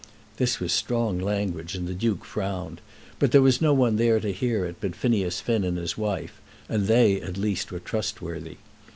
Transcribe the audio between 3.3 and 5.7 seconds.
there was no one there to hear it but Phineas Finn